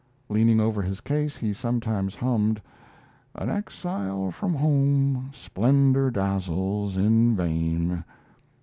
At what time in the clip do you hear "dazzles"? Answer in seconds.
6.09-6.97